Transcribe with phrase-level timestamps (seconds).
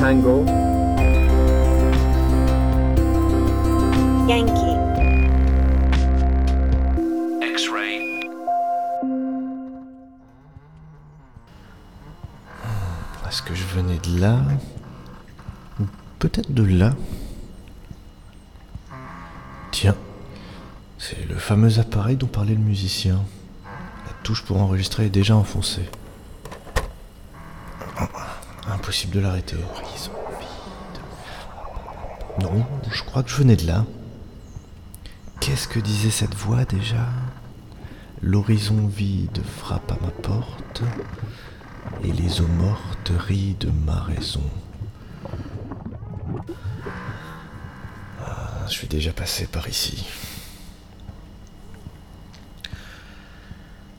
[0.00, 0.44] Tango.
[4.28, 4.76] Yankee.
[7.42, 8.30] X-ray.
[13.28, 14.40] Est-ce que je venais de là?
[15.80, 15.84] Ou
[16.18, 16.94] peut-être de là
[19.72, 19.94] Tiens,
[20.98, 23.22] c'est le fameux appareil dont parlait le musicien.
[24.06, 25.88] La touche pour enregistrer est déjà enfoncée.
[28.88, 29.56] Impossible de l'arrêter.
[32.40, 33.84] Non, je crois que je venais de là.
[35.40, 37.06] Qu'est-ce que disait cette voix déjà?
[38.22, 40.80] L'horizon vide frappe à ma porte
[42.02, 44.48] et les eaux mortes rient de ma raison.
[48.24, 50.06] Ah, je suis déjà passé par ici.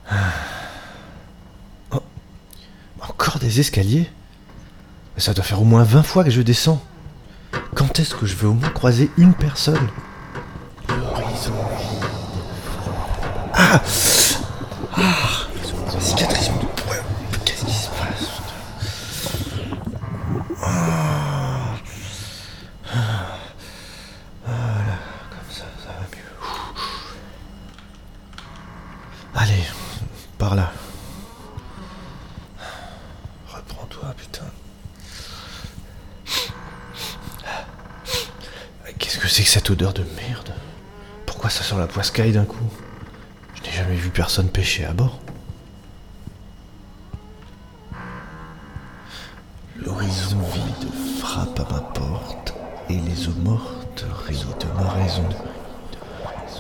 [0.10, 0.34] Ah.
[1.92, 2.02] Oh,
[3.02, 4.10] Encore des escaliers?
[5.20, 6.82] Ça doit faire au moins 20 fois que je descends.
[7.76, 9.90] Quand est-ce que je vais au moins croiser une personne?
[10.88, 11.54] L'horizon.
[13.54, 13.82] Ah
[14.96, 15.02] Ah
[15.94, 16.50] La cicatrice
[17.46, 18.30] Qu'est-ce qui se passe?
[20.64, 21.76] Ah.
[22.94, 22.98] Ah.
[24.46, 24.98] Voilà,
[25.30, 26.32] comme ça, ça va mieux.
[29.36, 29.64] Allez,
[30.38, 30.72] par là.
[33.54, 34.46] Reprends-toi, putain.
[38.98, 40.54] Qu'est-ce que c'est que cette odeur de merde
[41.26, 42.70] Pourquoi ça sent la poiscaille d'un coup?
[43.56, 45.20] Je n'ai jamais vu personne pêcher à bord.
[49.78, 52.54] L'horizon vide frappe à ma porte
[52.90, 55.30] et les eaux mortes rient de ma raison.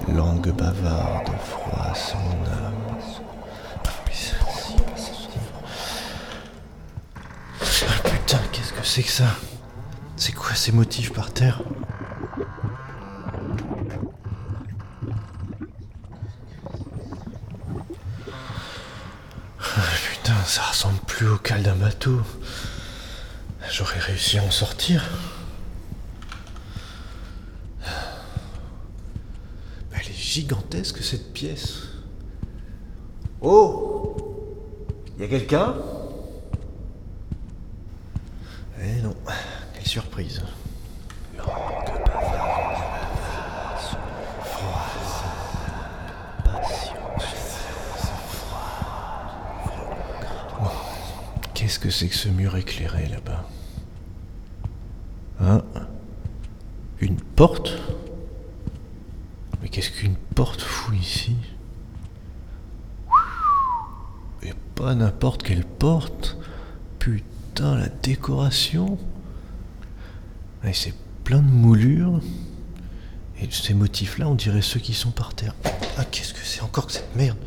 [0.07, 2.73] Langue bavarde froisse mon âme.
[7.61, 9.27] Ah putain, qu'est-ce que c'est que ça?
[10.15, 11.61] C'est quoi ces motifs par terre
[19.61, 19.81] Ah,
[20.45, 22.21] Ça ressemble plus au cal d'un bateau.
[23.71, 25.03] J'aurais réussi à en sortir.
[29.91, 31.79] Elle est gigantesque cette pièce.
[33.41, 34.15] Oh
[35.19, 35.75] Y a quelqu'un?
[38.81, 39.15] Eh non,
[39.73, 40.41] quelle surprise.
[51.69, 53.47] Qu'est-ce que c'est que ce mur éclairé là-bas
[55.39, 55.61] Hein
[56.99, 57.77] Une porte
[59.61, 61.35] Mais qu'est-ce qu'une porte fout ici
[64.41, 66.39] Et pas n'importe quelle porte
[66.97, 68.97] Putain, la décoration
[70.63, 72.19] Et c'est plein de moulures.
[73.39, 75.53] Et ces motifs-là, on dirait ceux qui sont par terre.
[75.99, 77.37] Ah, qu'est-ce que c'est encore que cette merde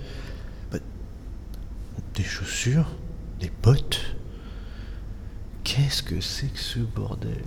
[0.70, 0.78] Bah,
[2.14, 2.86] Des chaussures
[3.40, 4.11] Des bottes
[5.74, 7.42] Qu'est-ce que c'est que ce bordel?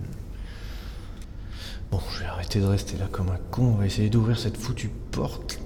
[1.92, 3.66] Bon, je vais arrêter de rester là comme un con.
[3.66, 5.60] On va essayer d'ouvrir cette foutue porte.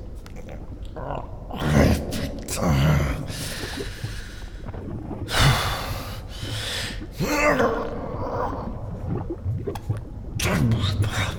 [2.11, 2.73] Putain.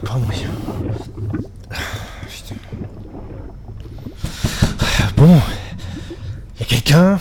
[0.03, 0.51] Pas moyen.
[2.31, 2.55] Putain.
[5.19, 5.39] Bon.
[6.59, 7.21] Y a quelqu'un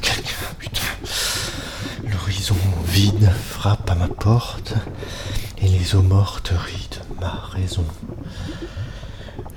[0.00, 0.80] Quelqu'un, putain.
[2.84, 4.74] Vide frappe à ma porte
[5.58, 7.84] et les eaux mortes rient de ma raison.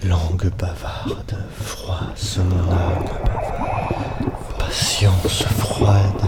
[0.04, 3.06] Langue bavarde, froisse mon âme,
[4.58, 6.24] patience froide,